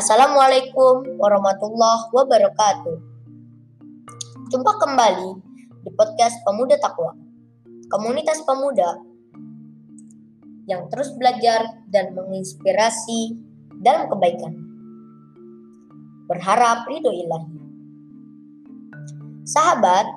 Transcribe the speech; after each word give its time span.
Assalamualaikum 0.00 1.20
warahmatullahi 1.20 2.08
wabarakatuh. 2.08 2.96
Jumpa 4.48 4.72
kembali 4.80 5.30
di 5.84 5.92
podcast 5.92 6.40
Pemuda 6.40 6.80
Takwa, 6.80 7.12
komunitas 7.92 8.40
pemuda 8.48 8.96
yang 10.64 10.88
terus 10.88 11.12
belajar 11.20 11.84
dan 11.92 12.16
menginspirasi 12.16 13.44
dalam 13.84 14.08
kebaikan. 14.08 14.56
Berharap 16.32 16.88
ridho 16.88 17.12
ilahi. 17.12 17.60
Sahabat, 19.44 20.08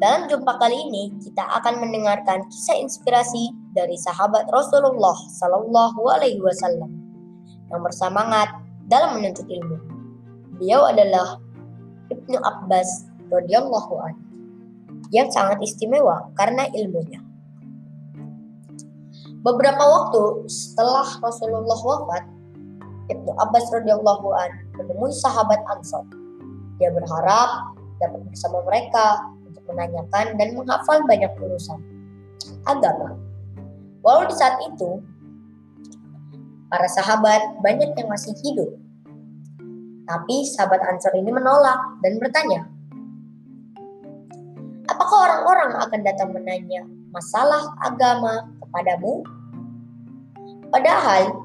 dalam 0.00 0.24
jumpa 0.24 0.56
kali 0.56 0.88
ini 0.88 1.12
kita 1.20 1.44
akan 1.60 1.84
mendengarkan 1.84 2.48
kisah 2.48 2.80
inspirasi 2.80 3.52
dari 3.76 4.00
sahabat 4.00 4.48
Rasulullah 4.48 5.20
Sallallahu 5.36 6.00
Alaihi 6.16 6.40
Wasallam 6.40 6.88
yang 7.68 7.84
bersemangat 7.84 8.61
dalam 8.92 9.16
menuntut 9.16 9.48
ilmu. 9.48 9.80
Beliau 10.60 10.84
adalah 10.84 11.40
Ibnu 12.12 12.36
Abbas 12.36 13.08
radhiyallahu 13.32 13.92
anhu 14.04 14.22
yang 15.08 15.32
sangat 15.32 15.64
istimewa 15.64 16.28
karena 16.36 16.68
ilmunya. 16.76 17.24
Beberapa 19.40 19.80
waktu 19.80 20.44
setelah 20.46 21.08
Rasulullah 21.24 21.80
wafat, 21.80 22.28
Ibnu 23.08 23.32
Abbas 23.40 23.72
radhiyallahu 23.72 24.28
anhu 24.28 24.60
menemui 24.76 25.12
sahabat 25.16 25.64
Ansor. 25.72 26.04
Dia 26.76 26.92
berharap 26.92 27.80
dapat 27.96 28.20
bersama 28.28 28.60
mereka 28.68 29.24
untuk 29.48 29.64
menanyakan 29.72 30.36
dan 30.36 30.48
menghafal 30.52 31.00
banyak 31.08 31.32
urusan 31.40 31.80
agama. 32.68 33.16
Walau 34.04 34.28
di 34.28 34.34
saat 34.36 34.60
itu 34.68 35.00
para 36.68 36.88
sahabat 36.92 37.62
banyak 37.62 37.94
yang 37.94 38.08
masih 38.10 38.34
hidup 38.42 38.81
tapi 40.12 40.44
sahabat 40.44 40.84
Ansor 40.84 41.16
ini 41.16 41.32
menolak 41.32 41.80
dan 42.04 42.20
bertanya, 42.20 42.68
Apakah 44.92 45.24
orang-orang 45.24 45.72
akan 45.78 46.00
datang 46.04 46.30
menanya 46.36 46.84
masalah 47.16 47.64
agama 47.80 48.44
kepadamu? 48.60 49.24
Padahal 50.68 51.40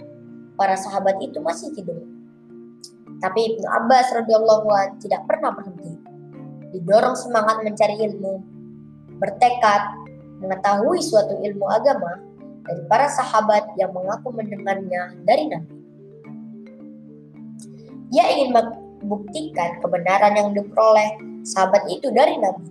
para 0.60 0.76
sahabat 0.76 1.16
itu 1.24 1.40
masih 1.40 1.72
hidup. 1.80 1.96
Tapi 3.24 3.56
Ibnu 3.56 3.68
Abbas 3.72 4.12
radhiyallahu 4.12 4.68
an 4.68 5.00
tidak 5.00 5.24
pernah 5.30 5.56
berhenti. 5.56 5.96
Didorong 6.76 7.16
semangat 7.16 7.64
mencari 7.64 7.96
ilmu, 8.04 8.44
bertekad 9.22 9.96
mengetahui 10.44 11.00
suatu 11.00 11.40
ilmu 11.40 11.66
agama 11.72 12.20
dari 12.68 12.84
para 12.92 13.08
sahabat 13.08 13.64
yang 13.80 13.96
mengaku 13.96 14.34
mendengarnya 14.36 15.16
dari 15.24 15.48
Nabi. 15.48 15.77
Ia 18.14 18.26
ingin 18.38 18.56
membuktikan 18.56 19.84
kebenaran 19.84 20.34
yang 20.36 20.50
diperoleh 20.56 21.20
sahabat 21.44 21.88
itu 21.92 22.08
dari 22.12 22.40
Nabi. 22.40 22.68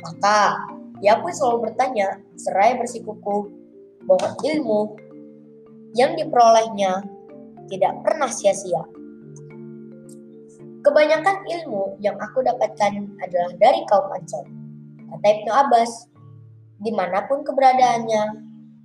Maka 0.00 0.38
ia 1.00 1.18
pun 1.20 1.32
selalu 1.32 1.70
bertanya, 1.70 2.20
seraya 2.36 2.76
bersikuku 2.80 3.52
bahwa 4.06 4.28
ilmu 4.44 4.96
yang 5.96 6.14
diperolehnya 6.14 7.04
tidak 7.66 7.92
pernah 8.04 8.30
sia-sia. 8.30 8.84
Kebanyakan 10.86 11.42
ilmu 11.50 11.98
yang 11.98 12.14
aku 12.22 12.46
dapatkan 12.46 13.10
adalah 13.18 13.52
dari 13.58 13.82
kaum 13.90 14.06
Ansor. 14.14 14.46
Kata 15.10 15.26
Ibnu 15.26 15.50
Abbas, 15.50 16.06
di 16.78 16.94
mana 16.94 17.26
pun 17.26 17.42
keberadaannya, 17.42 18.22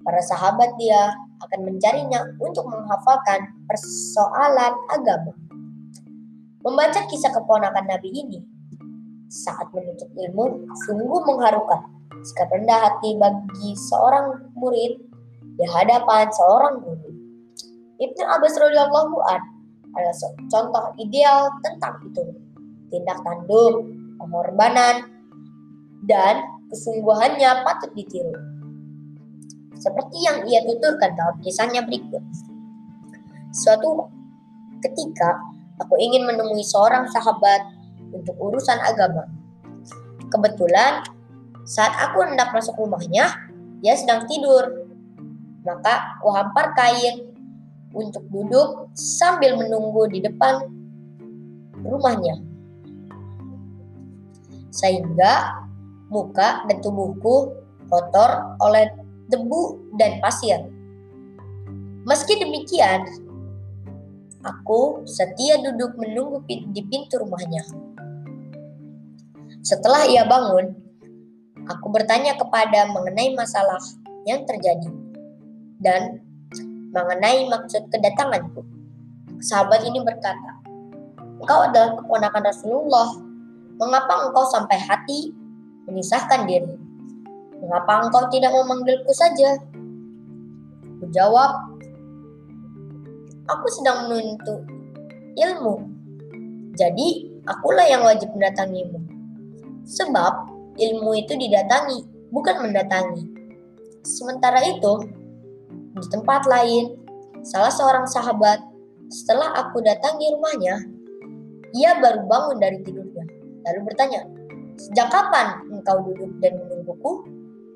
para 0.02 0.22
sahabat 0.26 0.74
dia 0.82 1.14
akan 1.48 1.60
mencarinya 1.66 2.22
untuk 2.38 2.66
menghafalkan 2.70 3.50
persoalan 3.66 4.74
agama. 4.94 5.34
Membaca 6.62 7.02
kisah 7.10 7.34
keponakan 7.34 7.90
Nabi 7.90 8.10
ini 8.14 8.40
saat 9.32 9.66
menuntut 9.74 10.12
ilmu 10.14 10.70
sungguh 10.86 11.22
mengharukan. 11.26 11.82
Sikap 12.22 12.54
rendah 12.54 12.78
hati 12.86 13.18
bagi 13.18 13.74
seorang 13.90 14.54
murid 14.54 15.02
di 15.58 15.66
hadapan 15.66 16.30
seorang 16.30 16.86
guru. 16.86 17.10
Ibnu 17.98 18.24
Abbas 18.26 18.54
radhiyallahu 18.62 19.18
an 19.26 19.42
adalah 19.98 20.16
contoh 20.46 20.86
ideal 21.02 21.50
tentang 21.66 21.98
itu. 22.06 22.24
Tindak 22.94 23.26
tanduk, 23.26 23.90
pengorbanan, 24.22 25.10
dan 26.06 26.46
kesungguhannya 26.70 27.66
patut 27.66 27.90
ditiru 27.98 28.61
seperti 29.82 30.18
yang 30.22 30.46
ia 30.46 30.62
tuturkan 30.62 31.18
dalam 31.18 31.42
kisahnya 31.42 31.82
berikut. 31.82 32.22
Suatu 33.50 34.06
ketika 34.86 35.42
aku 35.82 35.98
ingin 35.98 36.30
menemui 36.30 36.62
seorang 36.62 37.10
sahabat 37.10 37.66
untuk 38.14 38.38
urusan 38.38 38.78
agama. 38.78 39.26
Kebetulan 40.30 41.02
saat 41.66 41.98
aku 41.98 42.22
hendak 42.22 42.54
masuk 42.54 42.78
rumahnya, 42.78 43.50
dia 43.82 43.98
sedang 43.98 44.30
tidur. 44.30 44.86
Maka 45.66 46.18
aku 46.18 46.30
hampar 46.30 46.78
kain 46.78 47.34
untuk 47.92 48.24
duduk 48.30 48.94
sambil 48.94 49.58
menunggu 49.58 50.06
di 50.14 50.22
depan 50.22 50.62
rumahnya. 51.82 52.38
Sehingga 54.72 55.66
muka 56.08 56.64
dan 56.70 56.78
tubuhku 56.80 57.52
kotor 57.92 58.56
oleh 58.64 59.01
debu, 59.32 59.96
dan 59.96 60.20
pasir. 60.20 60.68
Meski 62.04 62.36
demikian, 62.38 63.08
aku 64.44 65.08
setia 65.08 65.58
duduk 65.64 65.96
menunggu 65.96 66.44
di 66.48 66.82
pintu 66.92 67.24
rumahnya. 67.24 67.64
Setelah 69.62 70.10
ia 70.10 70.26
bangun, 70.28 70.74
aku 71.70 71.88
bertanya 71.94 72.36
kepada 72.36 72.90
mengenai 72.90 73.32
masalah 73.38 73.80
yang 74.26 74.44
terjadi 74.44 74.90
dan 75.80 76.20
mengenai 76.92 77.48
maksud 77.48 77.88
kedatanganku. 77.94 78.66
Sahabat 79.42 79.86
ini 79.86 80.02
berkata, 80.02 80.62
Engkau 81.42 81.66
adalah 81.66 81.98
keponakan 81.98 82.44
Rasulullah. 82.46 83.10
Mengapa 83.82 84.30
engkau 84.30 84.46
sampai 84.46 84.78
hati 84.78 85.34
menisahkan 85.90 86.46
diri? 86.46 86.78
Mengapa 87.62 88.10
engkau 88.10 88.26
tidak 88.34 88.52
memanggilku 88.58 89.14
saja? 89.14 89.54
Kujawab, 90.98 91.52
aku 93.46 93.68
sedang 93.70 94.10
menuntut 94.10 94.66
ilmu. 95.38 95.86
Jadi, 96.74 97.30
akulah 97.46 97.86
yang 97.86 98.02
wajib 98.02 98.34
mendatangimu. 98.34 98.98
Sebab 99.86 100.34
ilmu 100.78 101.12
itu 101.22 101.38
didatangi, 101.38 102.02
bukan 102.34 102.66
mendatangi. 102.66 103.30
Sementara 104.02 104.66
itu, 104.66 104.94
di 105.94 106.08
tempat 106.10 106.50
lain, 106.50 106.98
salah 107.46 107.70
seorang 107.70 108.10
sahabat 108.10 108.58
setelah 109.12 109.54
aku 109.62 109.84
datangi 109.86 110.34
rumahnya, 110.34 110.82
ia 111.78 112.00
baru 112.02 112.26
bangun 112.26 112.58
dari 112.58 112.82
tidurnya, 112.82 113.26
lalu 113.70 113.80
bertanya, 113.92 114.26
Sejak 114.82 115.14
kapan 115.14 115.62
engkau 115.70 116.02
duduk 116.02 116.32
dan 116.42 116.58
menungguku? 116.58 117.22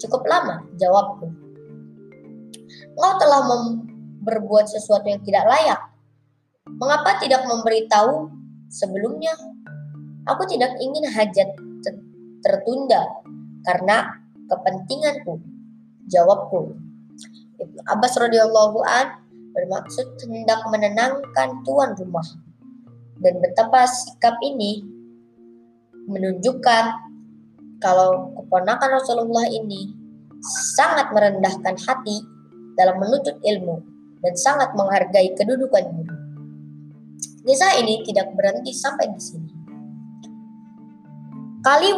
Cukup 0.01 0.27
lama, 0.27 0.63
jawabku. 0.75 1.31
Engkau 2.95 3.13
telah 3.19 3.41
berbuat 4.25 4.65
sesuatu 4.67 5.07
yang 5.07 5.21
tidak 5.23 5.45
layak. 5.47 5.81
Mengapa 6.65 7.21
tidak 7.21 7.45
memberitahu 7.45 8.31
sebelumnya? 8.67 9.31
Aku 10.25 10.43
tidak 10.49 10.73
ingin 10.81 11.05
hajat 11.05 11.53
tertunda 12.41 13.05
karena 13.65 14.17
kepentinganku. 14.49 15.41
Jawabku. 16.09 16.73
Ibnu 17.55 17.81
Abbas 17.87 18.13
radhiyallahu 18.19 18.79
an 18.85 19.25
bermaksud 19.55 20.19
hendak 20.27 20.61
menenangkan 20.69 21.63
tuan 21.63 21.95
rumah. 21.95 22.25
Dan 23.15 23.39
betapa 23.39 23.87
sikap 23.87 24.35
ini 24.43 24.83
menunjukkan 26.05 27.04
kalau 27.85 28.33
keponakan 28.33 28.97
Rasulullah 28.97 29.45
ini 29.45 29.93
sangat 30.73 31.13
merendahkan 31.13 31.77
hati 31.77 32.17
dalam 32.73 32.97
menuntut 32.97 33.37
ilmu 33.45 33.77
dan 34.25 34.33
sangat 34.33 34.73
menghargai 34.73 35.37
kedudukan 35.37 35.93
guru. 35.93 36.17
Kisah 37.45 37.77
ini 37.77 38.01
tidak 38.01 38.33
berhenti 38.33 38.73
sampai 38.73 39.05
di 39.13 39.21
sini. 39.21 39.51
Kali 41.61 41.93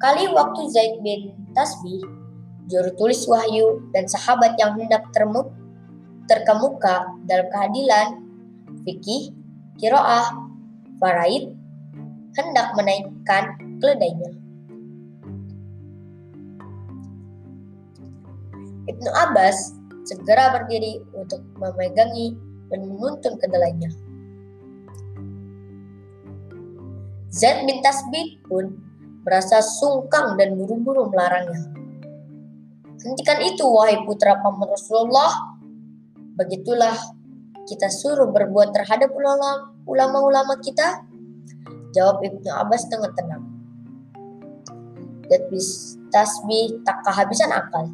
kali 0.00 0.24
waktu 0.32 0.60
Zaid 0.72 1.04
bin 1.04 1.36
Tasbih, 1.52 2.00
juru 2.64 2.90
tulis 2.96 3.28
wahyu 3.28 3.92
dan 3.92 4.08
sahabat 4.08 4.56
yang 4.56 4.72
hendak 4.80 5.04
termuk, 5.12 5.52
terkemuka 6.24 7.12
dalam 7.28 7.44
keadilan, 7.52 8.24
fikih, 8.88 9.36
kiroah, 9.76 10.32
faraid, 10.96 11.59
hendak 12.38 12.74
menaikkan 12.78 13.58
keledainya. 13.82 14.30
Ibnu 18.90 19.10
Abbas 19.14 19.74
segera 20.06 20.50
berdiri 20.54 20.98
untuk 21.14 21.42
memegangi 21.58 22.34
dan 22.70 22.80
menuntun 22.86 23.38
kedelainya. 23.38 23.90
Zaid 27.30 27.62
bin 27.62 27.78
Tasbih 27.78 28.42
pun 28.50 28.74
merasa 29.22 29.62
sungkang 29.62 30.34
dan 30.34 30.58
buru-buru 30.58 31.06
melarangnya. 31.14 31.70
Hentikan 33.00 33.38
itu, 33.46 33.62
wahai 33.64 34.02
putra 34.02 34.34
paman 34.42 34.66
Rasulullah. 34.66 35.54
Begitulah 36.34 36.98
kita 37.70 37.86
suruh 37.86 38.34
berbuat 38.34 38.74
terhadap 38.74 39.14
ulama-ulama 39.86 40.58
kita? 40.58 41.06
Jawab 41.90 42.22
Ibnu 42.22 42.50
Abbas 42.50 42.86
dengan 42.86 43.10
tenang. 43.18 43.44
Bin 45.30 45.62
Tasbih 46.10 46.82
tak 46.82 47.06
kehabisan 47.06 47.54
akal. 47.54 47.86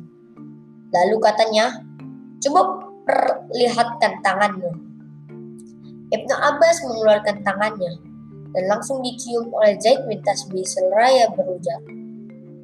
Lalu 0.93 1.16
katanya, 1.20 1.84
coba 2.40 2.81
perlihatkan 3.04 4.25
tanganmu. 4.25 4.72
Ibnu 6.12 6.34
Abbas 6.34 6.81
mengeluarkan 6.87 7.44
tangannya 7.44 7.93
dan 8.56 8.64
langsung 8.72 9.04
dicium 9.04 9.52
oleh 9.52 9.76
Zaid 9.76 10.08
bin 10.08 10.25
Tasbih 10.25 10.64
seraya 10.64 11.28
berujar. 11.37 11.84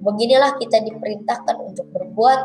Beginilah 0.01 0.57
kita 0.57 0.81
diperintahkan 0.89 1.57
untuk 1.61 1.85
berbuat 1.93 2.41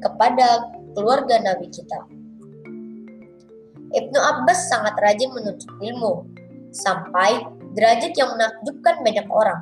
kepada 0.00 0.72
keluarga 0.96 1.36
Nabi 1.42 1.68
kita. 1.68 2.00
Ibnu 3.92 4.18
Abbas 4.18 4.72
sangat 4.72 4.96
rajin 5.04 5.36
menuntut 5.36 5.68
ilmu, 5.84 6.24
sampai 6.72 7.44
derajat 7.72 8.12
yang 8.16 8.30
menakjubkan 8.36 9.00
banyak 9.00 9.26
orang. 9.32 9.60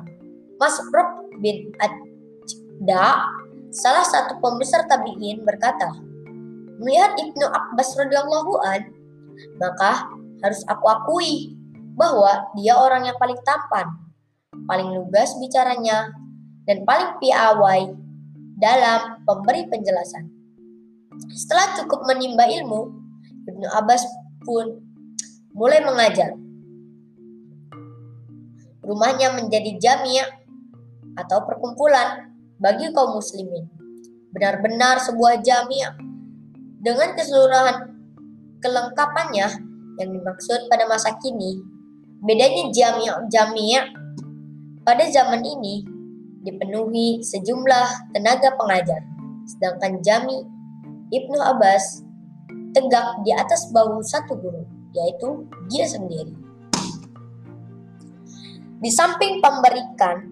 Masruf 0.59 1.09
bin 1.41 1.73
Adda, 1.81 3.31
salah 3.73 4.05
satu 4.05 4.37
pembesar 4.43 4.85
tabi'in 4.85 5.41
berkata, 5.41 5.89
Melihat 6.81 7.13
Ibnu 7.13 7.45
Abbas 7.45 7.93
radhiyallahu 7.93 8.53
an, 8.65 8.81
maka 9.61 10.09
harus 10.41 10.65
aku 10.65 10.85
akui 10.89 11.53
bahwa 11.93 12.49
dia 12.57 12.73
orang 12.73 13.05
yang 13.05 13.17
paling 13.21 13.37
tampan, 13.45 13.85
paling 14.65 14.89
lugas 14.89 15.37
bicaranya, 15.37 16.09
dan 16.65 16.81
paling 16.81 17.21
piawai 17.21 17.93
dalam 18.57 19.21
memberi 19.25 19.69
penjelasan. 19.69 20.25
Setelah 21.37 21.77
cukup 21.77 22.05
menimba 22.09 22.49
ilmu, 22.49 22.89
Ibnu 23.45 23.67
Abbas 23.77 24.05
pun 24.41 24.81
mulai 25.53 25.85
mengajar. 25.85 26.33
Rumahnya 28.91 29.39
menjadi 29.39 29.79
jamiah 29.79 30.27
atau 31.15 31.47
perkumpulan 31.47 32.35
bagi 32.59 32.91
kaum 32.91 33.15
muslimin. 33.15 33.71
Benar-benar 34.35 34.99
sebuah 34.99 35.39
jamiah 35.39 35.95
dengan 36.83 37.15
keseluruhan 37.15 37.95
kelengkapannya 38.59 39.47
yang 39.95 40.09
dimaksud 40.11 40.67
pada 40.67 40.87
masa 40.91 41.15
kini 41.23 41.71
Bedanya 42.21 42.69
jamiah-jamiah 42.69 43.97
pada 44.85 45.09
zaman 45.09 45.41
ini 45.41 45.81
dipenuhi 46.45 47.17
sejumlah 47.17 48.13
tenaga 48.13 48.53
pengajar, 48.61 49.01
sedangkan 49.49 50.05
jami 50.05 50.45
Ibnu 51.09 51.41
Abbas 51.41 52.05
tegak 52.77 53.25
di 53.25 53.33
atas 53.33 53.73
bahu 53.73 54.05
satu 54.05 54.37
guru, 54.37 54.61
yaitu 54.93 55.49
dia 55.73 55.81
sendiri. 55.89 56.37
Di 58.81 58.89
samping 58.89 59.37
memberikan 59.45 60.25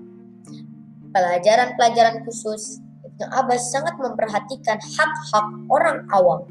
pelajaran-pelajaran 1.13 2.25
khusus, 2.25 2.81
Ibnu 3.06 3.25
Abbas 3.30 3.69
sangat 3.69 3.94
memperhatikan 4.01 4.81
hak-hak 4.81 5.48
orang 5.69 6.10
awam. 6.10 6.50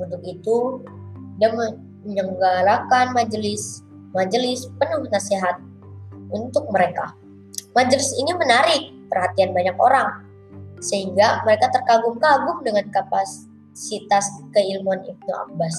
Untuk 0.00 0.24
itu, 0.24 0.80
dia 1.36 1.52
menyelenggarakan 1.52 3.12
majelis 3.12 3.84
majelis 4.16 4.64
penuh 4.80 5.04
nasihat 5.12 5.60
untuk 6.32 6.64
mereka. 6.72 7.12
Majelis 7.76 8.16
ini 8.16 8.32
menarik 8.32 8.88
perhatian 9.12 9.52
banyak 9.52 9.76
orang, 9.76 10.24
sehingga 10.80 11.44
mereka 11.44 11.68
terkagum-kagum 11.76 12.64
dengan 12.64 12.88
kapasitas 12.88 14.24
keilmuan 14.56 15.04
Ibnu 15.04 15.32
Abbas. 15.44 15.76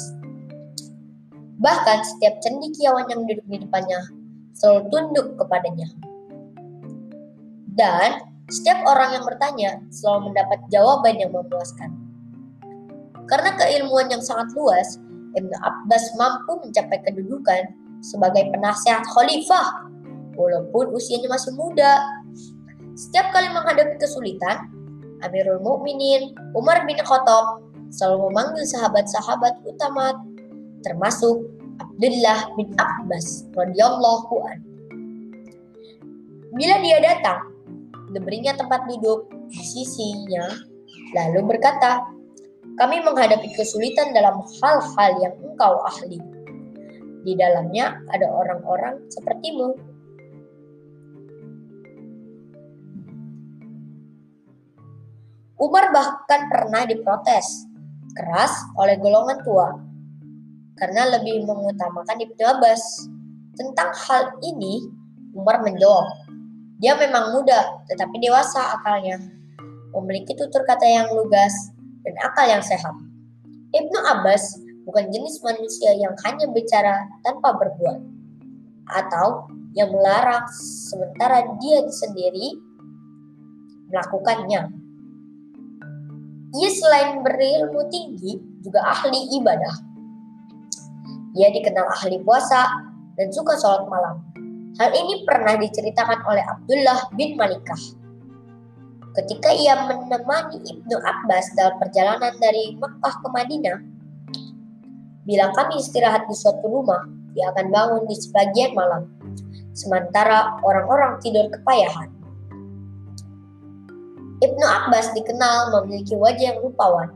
Bahkan 1.57 1.97
setiap 2.05 2.37
cendikiawan 2.45 3.09
yang 3.09 3.25
duduk 3.25 3.41
di 3.49 3.65
depannya 3.65 3.97
selalu 4.57 4.81
tunduk 4.89 5.27
kepadanya. 5.37 5.87
Dan 7.77 8.25
setiap 8.49 8.81
orang 8.89 9.21
yang 9.21 9.23
bertanya 9.23 9.71
selalu 9.93 10.33
mendapat 10.33 10.59
jawaban 10.73 11.15
yang 11.21 11.29
memuaskan. 11.29 11.93
Karena 13.27 13.53
keilmuan 13.59 14.09
yang 14.09 14.23
sangat 14.23 14.49
luas, 14.57 14.97
Ibnu 15.37 15.53
Abbas 15.61 16.15
mampu 16.17 16.57
mencapai 16.63 17.03
kedudukan 17.05 17.69
sebagai 18.01 18.49
penasihat 18.49 19.05
khalifah 19.05 19.85
walaupun 20.39 20.95
usianya 20.95 21.29
masih 21.29 21.53
muda. 21.53 22.01
Setiap 22.97 23.29
kali 23.29 23.51
menghadapi 23.53 23.99
kesulitan, 24.01 24.73
Amirul 25.21 25.61
Mukminin 25.61 26.33
Umar 26.57 26.85
bin 26.85 26.97
Khattab 26.97 27.61
selalu 27.93 28.29
memanggil 28.31 28.65
sahabat-sahabat 28.69 29.53
utama 29.65 30.17
termasuk 30.85 31.45
Abdullah 31.97 32.53
bin 32.53 32.69
Abbas 32.77 33.49
radhiyallahu 33.57 34.33
an. 34.45 34.61
Bila 36.53 36.77
dia 36.85 37.01
datang, 37.01 37.49
diberinya 38.13 38.53
tempat 38.53 38.85
duduk 38.85 39.25
di 39.49 39.57
sisinya, 39.65 40.45
lalu 41.17 41.57
berkata, 41.57 42.05
kami 42.77 43.01
menghadapi 43.01 43.49
kesulitan 43.57 44.13
dalam 44.13 44.45
hal-hal 44.61 45.11
yang 45.25 45.33
engkau 45.41 45.81
ahli. 45.89 46.21
Di 47.25 47.33
dalamnya 47.33 47.97
ada 48.13 48.29
orang-orang 48.29 49.01
sepertimu. 49.09 49.73
Umar 55.57 55.89
bahkan 55.89 56.45
pernah 56.45 56.85
diprotes 56.85 57.65
keras 58.13 58.53
oleh 58.77 59.01
golongan 59.01 59.41
tua 59.41 59.86
karena 60.77 61.17
lebih 61.17 61.43
mengutamakan 61.43 62.17
Ibnu 62.21 62.43
Abbas. 62.45 63.09
Tentang 63.57 63.89
hal 63.89 64.37
ini, 64.45 64.85
Umar 65.33 65.65
menjawab, 65.65 66.05
dia 66.77 66.93
memang 66.93 67.33
muda 67.33 67.81
tetapi 67.89 68.21
dewasa 68.21 68.77
akalnya, 68.77 69.17
memiliki 69.97 70.37
tutur 70.37 70.61
kata 70.61 70.85
yang 70.85 71.09
lugas 71.17 71.73
dan 72.05 72.13
akal 72.21 72.45
yang 72.45 72.61
sehat. 72.61 72.93
Ibnu 73.73 73.97
Abbas 73.97 74.61
bukan 74.85 75.09
jenis 75.09 75.41
manusia 75.41 75.97
yang 75.97 76.13
hanya 76.21 76.45
bicara 76.53 77.09
tanpa 77.25 77.57
berbuat, 77.57 77.97
atau 78.93 79.49
yang 79.73 79.89
melarang 79.89 80.45
sementara 80.87 81.49
dia 81.57 81.81
sendiri 81.89 82.61
melakukannya. 83.89 84.69
Ia 86.57 86.69
selain 86.71 87.25
berilmu 87.25 87.89
tinggi, 87.91 88.39
juga 88.63 88.85
ahli 88.85 89.33
ibadah. 89.41 89.86
Ia 91.37 91.53
dikenal 91.53 91.85
ahli 91.85 92.17
puasa 92.25 92.65
dan 93.13 93.29
suka 93.29 93.53
sholat 93.61 93.85
malam. 93.85 94.25
Hal 94.81 94.89
ini 94.93 95.21
pernah 95.21 95.53
diceritakan 95.53 96.25
oleh 96.25 96.41
Abdullah 96.41 97.13
bin 97.13 97.37
Malikah. 97.37 97.81
Ketika 99.13 99.53
ia 99.53 99.85
menemani 99.85 100.61
Ibnu 100.61 100.97
Abbas 100.97 101.53
dalam 101.57 101.77
perjalanan 101.81 102.33
dari 102.37 102.77
Mekah 102.77 103.15
ke 103.21 103.27
Madinah, 103.33 103.77
Bila 105.27 105.51
kami 105.51 105.83
istirahat 105.83 106.23
di 106.31 106.35
suatu 106.39 106.63
rumah, 106.71 107.03
dia 107.35 107.51
akan 107.51 107.67
bangun 107.67 108.03
di 108.07 108.15
sebagian 108.15 108.71
malam, 108.71 109.11
sementara 109.75 110.55
orang-orang 110.63 111.19
tidur 111.19 111.51
kepayahan. 111.51 112.07
Ibnu 114.39 114.63
Abbas 114.63 115.11
dikenal 115.11 115.75
memiliki 115.75 116.15
wajah 116.15 116.55
yang 116.55 116.63
rupawan 116.63 117.11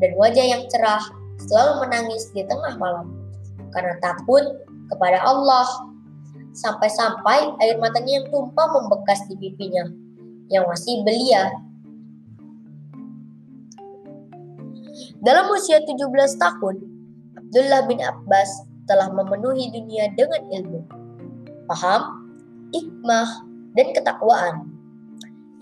dan 0.00 0.16
wajah 0.16 0.44
yang 0.48 0.64
cerah 0.72 1.04
selalu 1.44 1.84
menangis 1.84 2.32
di 2.32 2.40
tengah 2.48 2.72
malam 2.80 3.12
karena 3.72 3.96
takut 3.98 4.44
kepada 4.92 5.18
Allah 5.24 5.66
sampai-sampai 6.52 7.56
air 7.64 7.80
matanya 7.80 8.20
yang 8.20 8.26
tumpah 8.28 8.68
membekas 8.68 9.24
di 9.28 9.34
pipinya 9.40 9.88
yang 10.52 10.68
masih 10.68 11.00
belia. 11.02 11.48
Dalam 15.24 15.48
usia 15.54 15.80
17 15.80 15.96
tahun, 16.36 16.76
Abdullah 17.40 17.88
bin 17.88 18.04
Abbas 18.04 18.68
telah 18.84 19.08
memenuhi 19.08 19.72
dunia 19.72 20.12
dengan 20.12 20.42
ilmu, 20.50 20.80
paham, 21.70 22.28
hikmah, 22.74 23.30
dan 23.72 23.86
ketakwaan. 23.96 24.68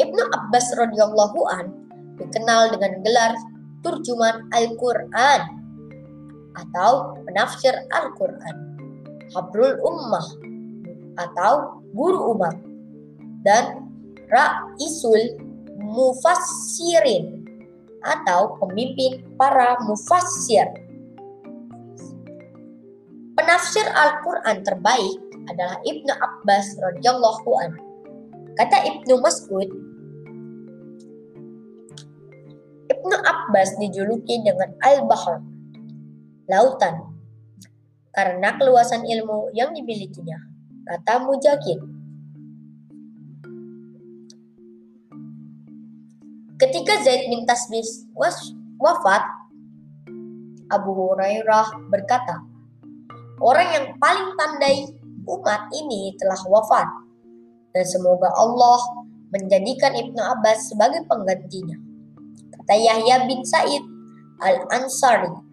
Ibnu 0.01 0.23
Abbas 0.33 0.67
radhiyallahu 0.75 1.41
an 1.53 1.67
dikenal 2.17 2.73
dengan 2.75 3.05
gelar 3.05 3.33
turjuman 3.85 4.49
Al-Quran 4.51 5.60
atau 6.61 7.17
penafsir 7.25 7.73
Al-Quran, 7.91 8.57
Habrul 9.33 9.81
Ummah 9.81 10.27
atau 11.17 11.81
guru 11.97 12.37
umat, 12.37 12.57
dan 13.45 13.89
Ra'isul 14.31 15.41
Mufassirin 15.81 17.41
atau 18.05 18.57
pemimpin 18.61 19.25
para 19.37 19.81
mufassir. 19.85 20.69
Penafsir 23.37 23.85
Al-Quran 23.89 24.61
terbaik 24.61 25.19
adalah 25.49 25.81
Ibnu 25.83 26.13
Abbas 26.13 26.77
radhiyallahu 26.79 27.51
an. 27.65 27.73
Kata 28.61 28.77
Ibnu 28.85 29.25
Mas'ud, 29.25 29.69
Ibnu 32.93 33.17
Abbas 33.25 33.81
dijuluki 33.81 34.45
dengan 34.45 34.69
Al-Bahr, 34.85 35.41
lautan, 36.51 37.15
karena 38.11 38.59
keluasan 38.59 39.07
ilmu 39.07 39.55
yang 39.55 39.71
dimilikinya. 39.71 40.35
Kata 40.83 41.23
Mujahid. 41.23 41.79
Ketika 46.59 47.01
Zaid 47.07 47.31
bin 47.31 47.47
Tasbis 47.47 48.11
wafat, 48.77 49.23
Abu 50.69 50.91
Hurairah 50.91 51.89
berkata, 51.89 52.43
Orang 53.41 53.69
yang 53.73 53.87
paling 53.97 54.37
pandai 54.37 54.85
umat 55.25 55.73
ini 55.73 56.13
telah 56.21 56.37
wafat, 56.45 56.85
dan 57.73 57.85
semoga 57.89 58.29
Allah 58.37 59.01
menjadikan 59.33 59.95
Ibnu 59.97 60.21
Abbas 60.21 60.69
sebagai 60.69 61.07
penggantinya. 61.07 61.79
Kata 62.61 62.75
Yahya 62.77 63.25
bin 63.25 63.41
Said 63.47 63.81
al-Ansari. 64.43 65.50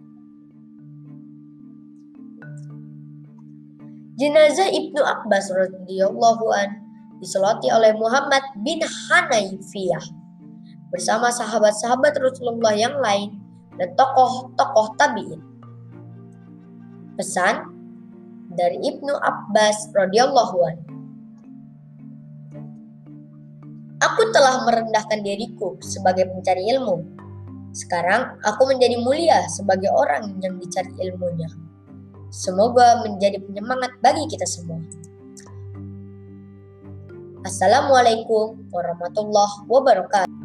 Jenazah 4.18 4.74
Ibnu 4.74 4.98
Abbas 4.98 5.54
radhiyallahu 5.54 6.50
an 6.50 6.82
disolati 7.22 7.70
oleh 7.70 7.94
Muhammad 7.94 8.42
bin 8.66 8.82
Hanifiyah 8.82 10.02
bersama 10.90 11.30
sahabat-sahabat 11.30 12.18
Rasulullah 12.18 12.74
yang 12.74 12.98
lain 12.98 13.38
dan 13.78 13.94
tokoh-tokoh 13.94 14.98
tabi'in. 14.98 15.38
Pesan 17.14 17.62
dari 18.58 18.82
Ibnu 18.82 19.14
Abbas 19.22 19.94
radhiyallahu 19.94 20.58
an. 20.66 20.78
Aku 24.02 24.34
telah 24.34 24.66
merendahkan 24.66 25.22
diriku 25.22 25.78
sebagai 25.86 26.26
pencari 26.26 26.66
ilmu. 26.74 27.06
Sekarang 27.70 28.42
aku 28.42 28.66
menjadi 28.66 28.98
mulia 28.98 29.46
sebagai 29.46 29.94
orang 29.94 30.42
yang 30.42 30.58
dicari 30.58 30.90
ilmunya. 31.06 31.67
Semoga 32.38 33.02
menjadi 33.02 33.42
penyemangat 33.42 33.98
bagi 33.98 34.30
kita 34.30 34.46
semua. 34.46 34.78
Assalamualaikum 37.42 38.62
warahmatullahi 38.70 39.66
wabarakatuh. 39.66 40.37